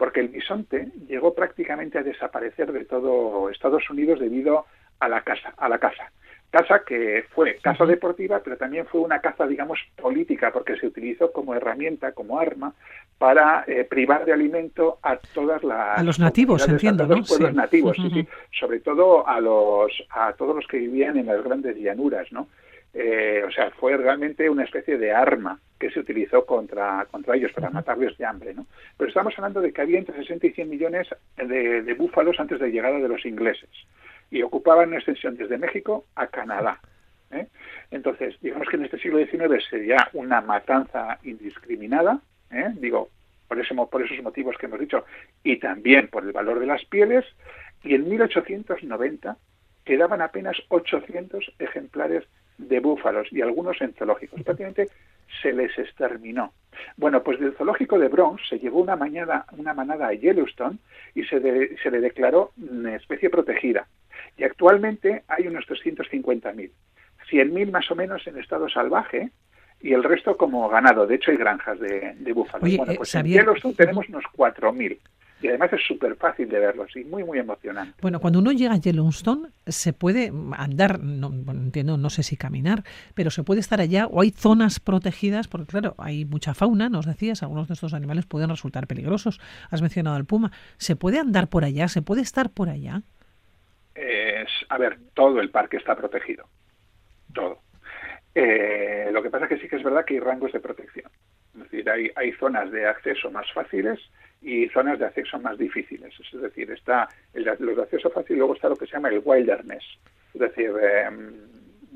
porque 0.00 0.20
el 0.20 0.28
bisonte 0.28 0.88
llegó 1.08 1.34
prácticamente 1.34 1.98
a 1.98 2.02
desaparecer 2.02 2.72
de 2.72 2.86
todo 2.86 3.50
Estados 3.50 3.90
Unidos 3.90 4.18
debido 4.18 4.64
a 4.98 5.08
la 5.10 5.20
caza, 5.20 5.52
a 5.58 5.68
la 5.68 5.78
caza 5.78 6.10
caza 6.50 6.82
que 6.84 7.24
fue 7.30 7.56
caza 7.62 7.86
deportiva, 7.86 8.40
pero 8.42 8.56
también 8.56 8.86
fue 8.86 9.00
una 9.00 9.20
caza, 9.20 9.46
digamos, 9.46 9.78
política, 9.96 10.52
porque 10.52 10.76
se 10.76 10.86
utilizó 10.86 11.32
como 11.32 11.54
herramienta, 11.54 12.12
como 12.12 12.38
arma, 12.38 12.74
para 13.18 13.64
eh, 13.66 13.84
privar 13.84 14.24
de 14.24 14.32
alimento 14.32 14.98
a 15.02 15.16
todas 15.16 15.62
las... 15.62 15.98
A 15.98 16.02
los 16.02 16.18
nativos, 16.18 16.66
entiendo, 16.68 17.04
a 17.04 17.06
todos 17.06 17.20
los 17.20 17.28
pueblos 17.28 17.54
nativos, 17.54 17.96
sí, 17.96 18.26
sobre 18.58 18.80
todo 18.80 19.26
a, 19.26 19.40
los, 19.40 19.92
a 20.10 20.32
todos 20.32 20.56
los 20.56 20.66
que 20.66 20.78
vivían 20.78 21.16
en 21.16 21.26
las 21.26 21.42
grandes 21.42 21.76
llanuras, 21.76 22.30
¿no? 22.32 22.48
Eh, 22.92 23.44
o 23.46 23.50
sea, 23.52 23.70
fue 23.70 23.96
realmente 23.96 24.50
una 24.50 24.64
especie 24.64 24.98
de 24.98 25.12
arma 25.12 25.60
que 25.78 25.90
se 25.90 26.00
utilizó 26.00 26.44
contra, 26.44 27.06
contra 27.08 27.36
ellos 27.36 27.52
para 27.52 27.70
matarles 27.70 28.18
de 28.18 28.26
hambre, 28.26 28.52
¿no? 28.52 28.66
Pero 28.96 29.08
estamos 29.08 29.32
hablando 29.36 29.60
de 29.60 29.72
que 29.72 29.80
había 29.80 30.00
entre 30.00 30.16
60 30.16 30.48
y 30.48 30.50
100 30.50 30.68
millones 30.68 31.08
de, 31.36 31.82
de 31.82 31.94
búfalos 31.94 32.40
antes 32.40 32.58
de 32.58 32.70
llegada 32.70 32.98
de 32.98 33.08
los 33.08 33.24
ingleses 33.24 33.70
y 34.30 34.42
ocupaban 34.42 34.88
una 34.88 34.98
extensión 34.98 35.36
desde 35.36 35.58
México 35.58 36.06
a 36.14 36.26
Canadá. 36.28 36.80
¿eh? 37.30 37.46
Entonces, 37.90 38.36
digamos 38.40 38.68
que 38.68 38.76
en 38.76 38.84
este 38.84 38.98
siglo 38.98 39.18
XIX 39.18 39.64
sería 39.68 40.08
una 40.12 40.40
matanza 40.40 41.18
indiscriminada, 41.22 42.20
¿eh? 42.50 42.72
digo, 42.74 43.08
por, 43.48 43.58
ese, 43.58 43.74
por 43.74 44.02
esos 44.02 44.22
motivos 44.22 44.56
que 44.56 44.66
hemos 44.66 44.80
dicho, 44.80 45.04
y 45.42 45.58
también 45.58 46.08
por 46.08 46.24
el 46.24 46.32
valor 46.32 46.60
de 46.60 46.66
las 46.66 46.84
pieles, 46.84 47.24
y 47.82 47.94
en 47.94 48.08
1890 48.08 49.36
quedaban 49.84 50.22
apenas 50.22 50.56
800 50.68 51.52
ejemplares 51.58 52.24
de 52.58 52.78
búfalos 52.80 53.32
y 53.32 53.40
algunos 53.40 53.80
en 53.80 53.94
zoológicos. 53.94 54.42
Prácticamente 54.42 54.88
se 55.40 55.52
les 55.52 55.76
exterminó. 55.78 56.52
Bueno, 56.96 57.22
pues 57.22 57.40
del 57.40 57.54
zoológico 57.54 57.98
de 57.98 58.08
Bronx 58.08 58.42
se 58.48 58.58
llevó 58.58 58.80
una, 58.80 58.96
mañana, 58.96 59.46
una 59.56 59.72
manada 59.72 60.08
a 60.08 60.12
Yellowstone 60.12 60.78
y 61.14 61.24
se, 61.24 61.76
se 61.76 61.90
le 61.90 62.00
declaró 62.00 62.52
especie 62.94 63.30
protegida. 63.30 63.86
Y 64.36 64.44
actualmente 64.44 65.24
hay 65.28 65.46
unos 65.46 65.64
350.000. 65.66 66.70
100.000 67.30 67.70
más 67.70 67.90
o 67.90 67.94
menos 67.94 68.26
en 68.26 68.38
estado 68.38 68.68
salvaje 68.68 69.30
y 69.80 69.92
el 69.92 70.02
resto 70.02 70.36
como 70.36 70.68
ganado. 70.68 71.06
De 71.06 71.14
hecho, 71.14 71.30
hay 71.30 71.36
granjas 71.36 71.78
de, 71.80 72.14
de 72.18 72.32
búfalos. 72.32 72.76
bueno, 72.76 72.92
eh, 72.92 72.96
pues 72.96 73.14
en 73.14 73.26
Yellowstone 73.26 73.74
tenemos 73.74 74.08
unos 74.08 74.24
4.000 74.36 74.98
y 75.42 75.48
además 75.48 75.72
es 75.72 75.80
súper 75.86 76.16
fácil 76.16 76.48
de 76.48 76.58
verlo, 76.58 76.86
y 76.94 77.04
muy, 77.04 77.24
muy 77.24 77.38
emocionante. 77.38 77.94
Bueno, 78.02 78.20
cuando 78.20 78.40
uno 78.40 78.52
llega 78.52 78.74
a 78.74 78.76
Yellowstone, 78.76 79.48
se 79.66 79.92
puede 79.92 80.32
andar, 80.56 81.00
no, 81.00 81.32
entiendo, 81.50 81.96
no 81.96 82.10
sé 82.10 82.22
si 82.22 82.36
caminar, 82.36 82.84
pero 83.14 83.30
se 83.30 83.42
puede 83.42 83.60
estar 83.60 83.80
allá 83.80 84.06
o 84.06 84.20
hay 84.20 84.30
zonas 84.30 84.80
protegidas, 84.80 85.48
porque 85.48 85.68
claro, 85.68 85.94
hay 85.98 86.26
mucha 86.26 86.52
fauna, 86.52 86.88
nos 86.90 87.06
decías, 87.06 87.42
algunos 87.42 87.68
de 87.68 87.74
estos 87.74 87.94
animales 87.94 88.26
pueden 88.26 88.50
resultar 88.50 88.86
peligrosos. 88.86 89.40
Has 89.70 89.80
mencionado 89.80 90.16
al 90.16 90.26
puma. 90.26 90.52
¿Se 90.76 90.94
puede 90.94 91.18
andar 91.18 91.48
por 91.48 91.64
allá? 91.64 91.88
¿Se 91.88 92.02
puede 92.02 92.20
estar 92.20 92.50
por 92.50 92.68
allá? 92.68 93.02
A 94.68 94.78
ver, 94.78 94.98
todo 95.14 95.40
el 95.40 95.50
parque 95.50 95.76
está 95.76 95.96
protegido. 95.96 96.46
Todo. 97.34 97.60
Eh, 98.34 99.10
lo 99.12 99.22
que 99.22 99.30
pasa 99.30 99.44
es 99.44 99.48
que 99.50 99.58
sí 99.58 99.68
que 99.68 99.76
es 99.76 99.82
verdad 99.82 100.04
que 100.04 100.14
hay 100.14 100.20
rangos 100.20 100.52
de 100.52 100.60
protección. 100.60 101.10
Es 101.54 101.62
decir, 101.64 101.90
hay, 101.90 102.10
hay 102.14 102.32
zonas 102.32 102.70
de 102.70 102.86
acceso 102.86 103.30
más 103.30 103.50
fáciles 103.52 103.98
y 104.40 104.68
zonas 104.68 104.98
de 104.98 105.06
acceso 105.06 105.38
más 105.38 105.58
difíciles. 105.58 106.14
Es 106.20 106.40
decir, 106.40 106.70
está 106.70 107.08
el, 107.34 107.44
los 107.44 107.76
de 107.76 107.82
acceso 107.82 108.10
fácil, 108.10 108.38
luego 108.38 108.54
está 108.54 108.68
lo 108.68 108.76
que 108.76 108.86
se 108.86 108.92
llama 108.92 109.08
el 109.08 109.22
wilderness, 109.24 109.84
es 110.32 110.40
decir, 110.40 110.70
em, 110.80 111.34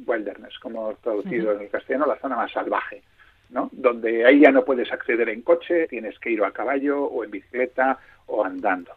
wilderness, 0.06 0.58
como 0.58 0.94
traducido 0.96 1.52
en 1.52 1.62
el 1.62 1.70
castellano, 1.70 2.06
la 2.06 2.18
zona 2.18 2.36
más 2.36 2.52
salvaje, 2.52 3.02
¿no? 3.50 3.70
Donde 3.72 4.26
ahí 4.26 4.40
ya 4.40 4.50
no 4.50 4.64
puedes 4.64 4.92
acceder 4.92 5.28
en 5.28 5.42
coche, 5.42 5.86
tienes 5.86 6.18
que 6.18 6.30
ir 6.30 6.42
a 6.42 6.50
caballo 6.50 7.04
o 7.04 7.24
en 7.24 7.30
bicicleta 7.30 7.98
o 8.26 8.44
andando. 8.44 8.92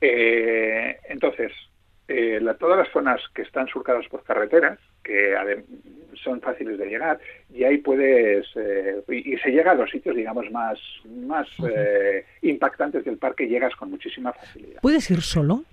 Eh, 0.00 0.98
entonces, 1.08 1.52
eh, 2.08 2.40
todas 2.58 2.78
las 2.78 2.88
zonas 2.90 3.20
que 3.34 3.42
están 3.42 3.68
surcadas 3.68 4.06
por 4.08 4.24
carreteras, 4.24 4.78
que 5.04 5.34
son 6.22 6.40
fáciles 6.40 6.78
de 6.78 6.86
llegar, 6.86 7.20
y 7.52 7.64
ahí 7.64 7.78
puedes, 7.78 8.46
eh, 8.56 9.02
y, 9.08 9.36
se 9.36 9.50
llega 9.50 9.72
a 9.72 9.74
los 9.74 9.90
sitios, 9.90 10.16
digamos, 10.16 10.50
más, 10.50 10.78
más 11.04 11.46
eh, 11.68 12.24
impactantes 12.42 13.04
del 13.04 13.18
parque, 13.18 13.46
llegas 13.46 13.74
con 13.76 13.90
muchísima 13.90 14.32
facilidad. 14.32 14.80
¿Puedes 14.80 15.10
ir 15.10 15.20
solo 15.20 15.64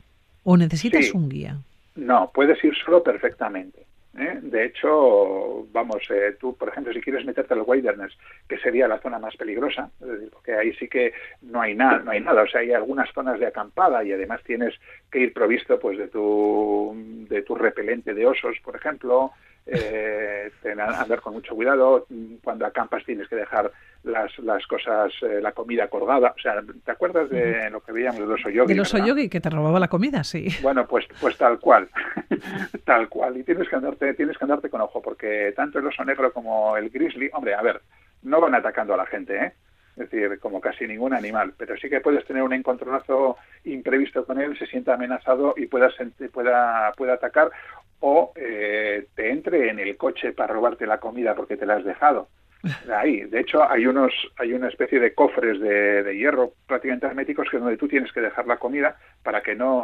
o 0.44 0.58
necesitas 0.58 1.13
un 1.13 1.30
guía? 1.30 1.58
No, 1.96 2.32
puedes 2.34 2.62
ir 2.63 2.75
solo 2.75 3.01
perfectamente. 3.01 3.86
¿Eh? 4.17 4.39
De 4.41 4.65
hecho, 4.65 5.67
vamos, 5.72 6.03
eh, 6.10 6.36
tú, 6.39 6.55
por 6.55 6.69
ejemplo, 6.69 6.93
si 6.93 7.01
quieres 7.01 7.25
meterte 7.25 7.53
al 7.53 7.63
Wilderness, 7.65 8.17
que 8.48 8.57
sería 8.57 8.88
la 8.88 9.00
zona 9.00 9.19
más 9.19 9.36
peligrosa, 9.36 9.89
porque 10.31 10.53
ahí 10.53 10.74
sí 10.75 10.88
que 10.88 11.13
no 11.41 11.62
hay 11.62 11.75
nada, 11.75 12.00
no 12.00 12.12
hay 12.12 12.22
nada, 12.22 12.43
o 12.43 12.48
sea, 12.48 12.62
hay 12.62 12.72
algunas 12.72 13.12
zonas 13.13 13.39
de 13.39 13.48
acampada 13.48 14.03
y 14.03 14.12
además 14.12 14.41
tienes 14.43 14.74
que 15.12 15.19
ir 15.19 15.34
provisto, 15.34 15.79
pues, 15.79 15.98
de 15.98 16.07
tu 16.07 16.93
de 17.29 17.41
tu 17.41 17.55
repelente 17.55 18.13
de 18.13 18.25
osos, 18.25 18.57
por 18.63 18.75
ejemplo, 18.75 19.31
eh, 19.65 20.51
andar 20.79 21.22
con 21.22 21.34
mucho 21.34 21.55
cuidado. 21.55 22.07
Cuando 22.43 22.65
acampas 22.65 23.03
tienes 23.05 23.27
que 23.27 23.36
dejar 23.36 23.72
las, 24.03 24.38
las 24.39 24.65
cosas, 24.67 25.12
eh, 25.22 25.39
la 25.41 25.51
comida 25.51 25.88
colgada. 25.88 26.34
O 26.38 26.39
sea, 26.39 26.62
¿te 26.84 26.91
acuerdas 26.91 27.29
de 27.29 27.69
lo 27.69 27.81
que 27.81 27.91
veíamos 27.91 28.19
de 28.19 28.27
los 28.27 28.45
oyogi? 28.45 28.74
De 28.74 28.77
los 28.77 28.93
oyogi, 28.93 29.29
que 29.29 29.41
te 29.41 29.50
robaba 29.50 29.79
la 29.79 29.88
comida, 29.88 30.24
sí. 30.24 30.48
Bueno, 30.62 30.88
pues, 30.88 31.05
pues 31.19 31.38
tal 31.38 31.60
cual. 31.60 31.89
tal 32.86 33.10
cual. 33.10 33.38
Y 33.38 33.43
tienes 33.43 33.67
que, 33.67 33.75
andarte, 33.75 34.13
tienes 34.13 34.38
que 34.38 34.43
andarte 34.43 34.69
con 34.69 34.81
ojo, 34.81 35.01
porque 35.01 35.53
tanto 35.55 35.79
el 35.79 35.88
oso 35.88 36.03
negro 36.03 36.31
como 36.31 36.77
el 36.77 36.89
grizzly, 36.89 37.29
hombre, 37.34 37.55
a 37.55 37.62
ver, 37.62 37.81
no 38.24 38.39
van 38.39 38.55
atacando 38.55 38.93
a 38.93 38.98
la 38.98 39.05
gente, 39.05 39.36
¿eh? 39.36 39.53
es 39.95 40.10
decir, 40.10 40.39
como 40.39 40.60
casi 40.60 40.86
ningún 40.86 41.13
animal, 41.13 41.53
pero 41.57 41.77
sí 41.77 41.89
que 41.89 42.01
puedes 42.01 42.25
tener 42.25 42.43
un 42.43 42.51
encontronazo 42.51 43.38
imprevisto 43.63 44.25
con 44.25 44.41
él, 44.41 44.57
se 44.57 44.67
sienta 44.67 44.95
amenazado 44.95 45.53
y 45.55 45.67
pueda, 45.67 45.89
pueda, 46.34 46.91
pueda 46.98 47.13
atacar 47.13 47.50
o 47.99 48.33
eh, 48.35 49.07
te 49.15 49.29
entre 49.29 49.69
en 49.69 49.79
el 49.79 49.97
coche 49.97 50.33
para 50.33 50.53
robarte 50.53 50.85
la 50.85 50.99
comida 50.99 51.35
porque 51.35 51.57
te 51.57 51.65
la 51.65 51.75
has 51.75 51.85
dejado. 51.85 52.27
Ahí, 52.91 53.21
de 53.21 53.41
hecho, 53.41 53.69
hay 53.69 53.85
unos, 53.85 54.11
hay 54.37 54.53
una 54.53 54.69
especie 54.69 54.99
de 54.99 55.13
cofres 55.13 55.59
de, 55.59 56.15
hierro 56.17 56.53
prácticamente 56.67 57.05
herméticos 57.05 57.47
que 57.49 57.57
es 57.57 57.61
donde 57.61 57.77
tú 57.77 57.87
tienes 57.87 58.11
que 58.11 58.21
dejar 58.21 58.47
la 58.47 58.57
comida 58.57 58.97
para 59.23 59.41
que 59.41 59.55
no 59.55 59.83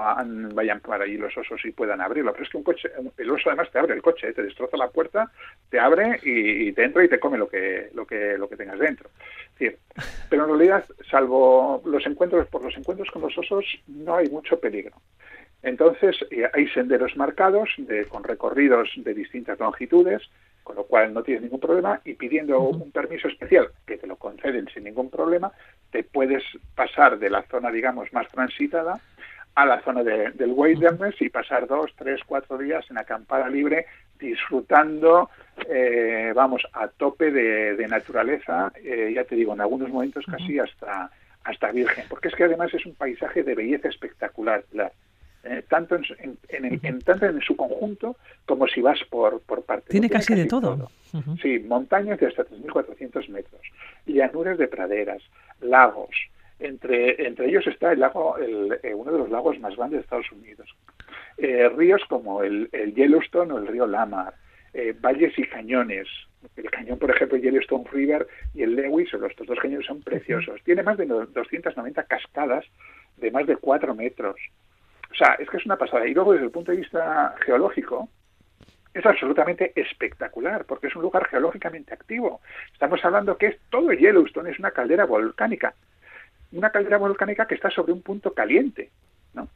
vayan 0.53 0.79
para 0.79 1.03
allí 1.03 1.17
los 1.17 1.35
osos 1.37 1.63
y 1.63 1.71
puedan 1.71 2.01
abrirlo. 2.01 2.31
Pero 2.31 2.43
es 2.43 2.49
que 2.49 2.57
un 2.57 2.63
coche, 2.63 2.89
el 3.17 3.29
oso 3.29 3.49
además 3.49 3.69
te 3.71 3.79
abre 3.79 3.93
el 3.93 4.01
coche, 4.01 4.33
te 4.33 4.43
destroza 4.43 4.77
la 4.77 4.89
puerta, 4.89 5.31
te 5.69 5.79
abre 5.79 6.19
y, 6.23 6.71
te 6.73 6.83
entra 6.83 7.03
y 7.03 7.09
te 7.09 7.19
come 7.19 7.37
lo 7.37 7.47
que, 7.47 7.89
lo 7.93 8.05
que, 8.05 8.37
lo 8.37 8.49
que 8.49 8.57
tengas 8.57 8.79
dentro. 8.79 9.09
pero 10.29 10.43
en 10.43 10.49
realidad, 10.49 10.85
salvo 11.09 11.81
los 11.85 12.05
encuentros, 12.07 12.47
por 12.47 12.63
los 12.63 12.75
encuentros 12.77 13.11
con 13.11 13.21
los 13.21 13.37
osos, 13.37 13.65
no 13.87 14.15
hay 14.15 14.29
mucho 14.29 14.59
peligro. 14.59 14.95
Entonces, 15.63 16.15
eh, 16.31 16.49
hay 16.53 16.67
senderos 16.69 17.15
marcados 17.15 17.69
de, 17.77 18.05
con 18.05 18.23
recorridos 18.23 18.89
de 18.95 19.13
distintas 19.13 19.59
longitudes, 19.59 20.23
con 20.63 20.75
lo 20.75 20.83
cual 20.85 21.13
no 21.13 21.23
tienes 21.23 21.43
ningún 21.43 21.59
problema 21.59 22.01
y 22.05 22.13
pidiendo 22.13 22.59
un 22.59 22.91
permiso 22.91 23.27
especial 23.27 23.69
que 23.85 23.97
te 23.97 24.07
lo 24.07 24.15
conceden 24.15 24.67
sin 24.73 24.83
ningún 24.83 25.09
problema, 25.09 25.51
te 25.91 26.03
puedes 26.03 26.43
pasar 26.75 27.19
de 27.19 27.29
la 27.29 27.43
zona, 27.43 27.71
digamos, 27.71 28.11
más 28.13 28.27
transitada 28.29 28.99
a 29.55 29.65
la 29.65 29.81
zona 29.81 30.03
del 30.03 30.53
wilderness 30.53 31.21
y 31.21 31.29
pasar 31.29 31.67
dos, 31.67 31.91
tres, 31.97 32.21
cuatro 32.25 32.57
días 32.57 32.85
en 32.89 32.97
acampada 32.97 33.49
libre 33.49 33.85
disfrutando, 34.17 35.29
eh, 35.67 36.31
vamos, 36.33 36.61
a 36.73 36.87
tope 36.87 37.31
de, 37.31 37.87
naturaleza, 37.87 38.71
eh, 38.75 39.11
ya 39.13 39.23
te 39.25 39.35
digo, 39.35 39.53
en 39.53 39.61
algunos 39.61 39.89
momentos 39.89 40.23
casi 40.29 40.59
hasta, 40.59 41.11
hasta 41.43 41.71
virgen, 41.71 42.05
porque 42.07 42.29
es 42.29 42.35
que 42.35 42.43
además 42.45 42.73
es 42.73 42.85
un 42.85 42.95
paisaje 42.95 43.43
de 43.43 43.55
belleza 43.55 43.89
espectacular. 43.89 44.63
Eh, 45.43 45.63
tanto 45.67 45.95
en, 45.95 47.01
tanto 47.01 47.25
en 47.25 47.41
su 47.41 47.55
conjunto 47.55 48.15
como 48.45 48.67
si 48.67 48.79
vas 48.79 48.99
por, 49.09 49.41
por 49.41 49.63
parte. 49.63 49.89
Tiene, 49.89 50.07
casi, 50.07 50.35
de 50.35 50.45
todo. 50.45 50.91
Sí, 51.41 51.57
montañas 51.59 52.19
de 52.19 52.27
hasta 52.27 52.45
3.400 52.45 53.27
metros, 53.29 53.61
llanuras 54.05 54.59
de 54.59 54.67
praderas, 54.67 55.23
lagos. 55.61 56.15
Entre, 56.59 57.25
entre 57.25 57.47
ellos 57.49 57.65
está 57.65 57.91
el 57.91 58.01
lago, 58.01 58.37
el, 58.37 58.79
eh, 58.83 58.93
uno 58.93 59.11
de 59.11 59.17
los 59.17 59.31
lagos 59.31 59.59
más 59.59 59.75
grandes 59.75 59.97
de 59.97 60.03
Estados 60.03 60.31
Unidos. 60.31 60.69
Eh, 61.37 61.67
ríos 61.69 62.03
como 62.07 62.43
el, 62.43 62.69
el, 62.71 62.93
Yellowstone 62.93 63.51
o 63.51 63.57
el 63.57 63.65
río 63.65 63.87
Lamar, 63.87 64.35
valles 65.01 65.33
y 65.39 65.47
cañones. 65.47 66.07
El 66.55 66.69
cañón, 66.69 66.99
por 66.99 67.09
ejemplo, 67.09 67.39
Yellowstone 67.39 67.85
River 67.91 68.27
y 68.53 68.61
el 68.61 68.75
Lewis, 68.75 69.11
los 69.13 69.35
dos 69.35 69.59
cañones 69.59 69.87
son 69.87 70.03
preciosos. 70.03 70.61
Tiene 70.63 70.83
más 70.83 70.97
de 70.99 71.07
290 71.07 72.03
cascadas 72.03 72.65
de 73.17 73.31
más 73.31 73.47
de 73.47 73.57
4 73.57 73.95
metros. 73.95 74.35
Sea, 75.21 75.35
es 75.35 75.47
que 75.51 75.57
es 75.57 75.65
una 75.67 75.77
pasada. 75.77 76.07
Y 76.07 76.15
luego, 76.15 76.33
desde 76.33 76.45
el 76.45 76.51
punto 76.51 76.71
de 76.71 76.79
vista 76.79 77.35
geológico, 77.45 78.09
es 78.91 79.05
absolutamente 79.05 79.71
espectacular, 79.75 80.65
porque 80.65 80.87
es 80.87 80.95
un 80.95 81.03
lugar 81.03 81.27
geológicamente 81.27 81.93
activo. 81.93 82.41
Estamos 82.73 83.05
hablando 83.05 83.37
que 83.37 83.45
es 83.45 83.59
todo 83.69 83.93
Yellowstone, 83.93 84.49
es 84.49 84.57
una 84.57 84.71
caldera 84.71 85.05
volcánica. 85.05 85.75
Una 86.53 86.71
caldera 86.71 86.97
volcánica 86.97 87.45
que 87.45 87.53
está 87.53 87.69
sobre 87.69 87.93
un 87.93 88.01
punto 88.01 88.33
caliente. 88.33 88.89
¿no? 89.35 89.47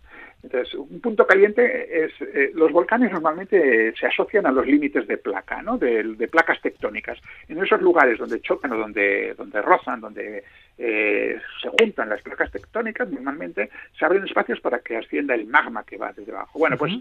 Entonces, 0.46 0.76
un 0.76 1.02
punto 1.02 1.26
caliente 1.26 2.06
es, 2.06 2.12
eh, 2.22 2.52
los 2.54 2.72
volcanes 2.72 3.12
normalmente 3.12 3.92
se 4.00 4.06
asocian 4.06 4.46
a 4.46 4.52
los 4.52 4.68
límites 4.68 5.08
de 5.08 5.18
placa, 5.18 5.64
¿no? 5.64 5.76
De, 5.80 6.28
placas 6.32 6.62
tectónicas. 6.62 7.20
En 7.48 7.64
esos 7.64 7.82
lugares 7.82 8.20
donde 8.20 8.42
chocan 8.42 8.72
o 8.74 8.78
donde, 8.78 9.34
donde 9.36 9.60
rozan, 9.64 10.02
donde 10.02 10.44
eh, 10.78 11.40
se 11.62 11.70
juntan 11.70 12.10
las 12.10 12.22
placas 12.22 12.52
tectónicas, 12.52 13.10
normalmente 13.10 13.72
se 13.98 14.06
abren 14.06 14.24
espacios 14.24 14.60
para 14.60 14.80
que 14.80 14.98
ascienda 14.98 15.34
el 15.34 15.48
magma 15.48 15.84
que 15.84 15.98
va 15.98 16.14
desde 16.14 16.32
abajo. 16.32 16.60
Bueno, 16.60 16.78
pues 16.78 16.94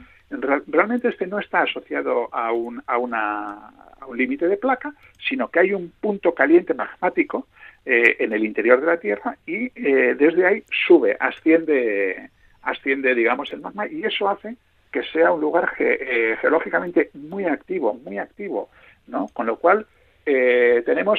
realmente 0.66 1.08
este 1.08 1.26
no 1.26 1.38
está 1.38 1.62
asociado 1.62 2.34
a 2.34 2.50
un, 2.50 2.82
a 2.86 2.96
una, 2.96 3.72
a 4.00 4.06
un 4.06 4.16
límite 4.16 4.48
de 4.48 4.56
placa, 4.56 4.94
sino 5.28 5.50
que 5.50 5.60
hay 5.60 5.74
un 5.74 5.92
punto 6.00 6.32
caliente 6.32 6.72
magmático 6.72 7.46
eh, 7.84 8.16
en 8.20 8.32
el 8.32 8.42
interior 8.42 8.80
de 8.80 8.86
la 8.86 8.96
Tierra 8.96 9.36
y 9.44 9.68
desde 9.68 10.46
ahí 10.46 10.64
sube, 10.86 11.14
asciende 11.20 12.30
asciende, 12.64 13.14
digamos, 13.14 13.52
el 13.52 13.60
magma 13.60 13.86
y 13.86 14.04
eso 14.04 14.28
hace 14.28 14.56
que 14.90 15.02
sea 15.12 15.32
un 15.32 15.40
lugar 15.40 15.72
eh, 15.78 16.36
geológicamente 16.40 17.10
muy 17.14 17.44
activo, 17.46 17.94
muy 17.94 18.18
activo, 18.18 18.70
¿no? 19.06 19.28
Con 19.32 19.46
lo 19.46 19.56
cual 19.56 19.86
eh, 20.24 20.82
tenemos 20.86 21.18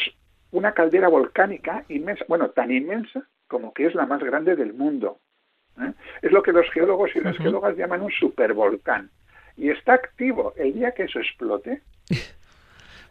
una 0.52 0.74
caldera 0.74 1.10
volcánica 1.10 1.84
inmensa, 1.90 2.24
bueno, 2.28 2.50
tan 2.50 2.72
inmensa 2.72 3.28
como 3.48 3.74
que 3.74 3.86
es 3.86 3.96
la 3.96 4.06
más 4.06 4.24
grande 4.24 4.56
del 4.56 4.74
mundo. 4.74 5.20
¿eh? 5.82 5.92
Es 6.22 6.32
lo 6.32 6.42
que 6.42 6.54
los 6.54 6.70
geólogos 6.72 7.12
y 7.16 7.20
las 7.20 7.38
geólogas 7.38 7.76
llaman 7.78 8.02
un 8.02 8.12
supervolcán. 8.12 9.12
Y 9.58 9.70
está 9.70 9.94
activo. 9.94 10.54
El 10.56 10.74
día 10.74 10.92
que 10.92 11.04
eso 11.04 11.20
explote... 11.20 11.82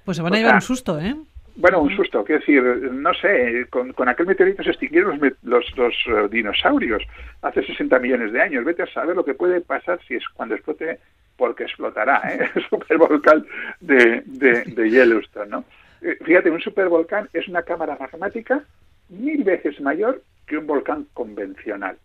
Pues 0.05 0.19
se 0.19 0.23
van 0.23 0.35
a 0.35 0.37
llevar 0.37 0.55
un 0.57 0.61
susto, 0.61 1.01
¿eh? 1.01 1.17
Bueno, 1.57 1.81
un 1.81 1.95
susto, 1.95 2.25
quiero 2.25 2.41
decir, 2.41 2.63
no 2.63 3.15
sé, 3.15 3.67
con, 3.71 3.93
con 3.93 4.09
aquel 4.09 4.27
meteorito 4.27 4.65
se 4.65 4.71
extinguieron 4.71 5.21
los, 5.43 5.77
los, 5.77 5.95
eh, 6.09 6.29
dinosaurios 6.29 7.03
hace 7.43 7.63
60 7.63 7.99
millones 8.01 8.33
de 8.33 8.43
años. 8.43 8.65
Vete 8.65 8.83
a 8.83 8.93
saber 8.93 9.15
lo 9.15 9.25
que 9.25 9.35
puede 9.35 9.61
pasar 9.61 10.01
si 10.07 10.17
es 10.17 10.29
cuando 10.31 10.57
explote, 10.57 10.99
porque 11.37 11.65
explotará, 11.65 12.23
¿eh? 12.29 12.51
el 12.55 12.69
supervolcán 12.69 13.47
de, 13.81 14.23
de, 14.27 14.65
de 14.65 14.91
Yellowstone, 14.91 15.51
¿no? 15.51 15.65
Eh, 16.03 16.19
fíjate, 16.25 16.51
un 16.51 16.61
supervolcán 16.61 17.29
es 17.33 17.47
una 17.47 17.63
cámara 17.63 17.97
magmática 18.01 18.65
mil 19.09 19.45
veces 19.45 19.81
mayor 19.81 20.23
que 20.47 20.59
un 20.59 20.67
volcán 20.67 21.07
convencional. 21.15 21.97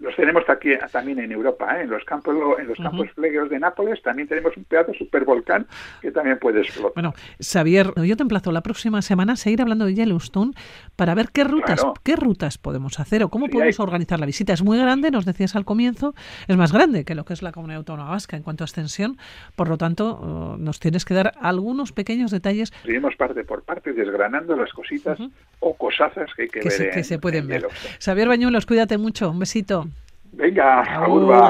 Los 0.00 0.16
tenemos 0.16 0.44
aquí 0.48 0.70
también 0.90 1.18
en 1.18 1.30
Europa, 1.30 1.78
¿eh? 1.78 1.82
en 1.82 1.90
los 1.90 2.04
campos 2.04 2.34
en 2.58 2.68
los 2.68 2.78
campos 2.78 3.08
de 3.16 3.58
Nápoles 3.58 4.02
también 4.02 4.26
tenemos 4.28 4.56
un 4.56 4.64
pedazo 4.64 4.94
supervolcán 4.94 5.66
que 6.00 6.10
también 6.10 6.38
puede 6.38 6.62
explotar. 6.62 6.94
Bueno, 6.94 7.14
Xavier, 7.38 7.92
yo 7.96 8.16
te 8.16 8.22
emplazo 8.22 8.50
la 8.50 8.62
próxima 8.62 9.02
semana 9.02 9.34
a 9.34 9.36
seguir 9.36 9.60
hablando 9.60 9.84
de 9.84 9.94
Yellowstone 9.94 10.52
para 10.96 11.14
ver 11.14 11.28
qué 11.32 11.44
rutas 11.44 11.84
qué 12.02 12.16
rutas 12.16 12.58
podemos 12.58 12.98
hacer 12.98 13.22
o 13.22 13.28
cómo 13.28 13.48
podemos 13.48 13.78
organizar 13.80 14.18
la 14.20 14.26
visita. 14.26 14.52
Es 14.52 14.62
muy 14.62 14.78
grande, 14.78 15.10
nos 15.10 15.24
decías 15.26 15.54
al 15.54 15.64
comienzo, 15.64 16.14
es 16.48 16.56
más 16.56 16.72
grande 16.72 17.04
que 17.04 17.14
lo 17.14 17.24
que 17.24 17.34
es 17.34 17.42
la 17.42 17.52
comunidad 17.52 17.78
autónoma 17.78 18.10
vasca 18.10 18.36
en 18.36 18.42
cuanto 18.42 18.64
a 18.64 18.66
extensión, 18.66 19.18
por 19.56 19.68
lo 19.68 19.76
tanto, 19.76 20.18
oh, 20.20 20.56
nos 20.58 20.80
tienes 20.80 21.04
que 21.04 21.14
dar 21.14 21.32
algunos 21.40 21.92
pequeños 21.92 22.30
detalles. 22.30 22.72
Seguimos 22.84 23.16
parte 23.16 23.44
por 23.44 23.62
parte 23.62 23.92
desgranando 23.92 24.56
las 24.56 24.72
cositas 24.72 25.18
o 25.60 25.74
cosazas 25.76 26.30
que 26.34 26.42
hay 26.42 26.48
que, 26.48 26.60
ver. 26.60 26.90
que 26.90 27.04
se 27.04 27.18
pueden 27.18 27.46
ver. 27.46 27.66
Xavier 28.02 28.28
Bañuelos, 28.28 28.64
cuídate 28.64 28.96
mucho, 28.96 29.30
un 29.30 29.40
besito. 29.40 29.89
Venga, 30.32 30.84
agur, 30.86 31.22
agur 31.22 31.26
ba. 31.26 31.42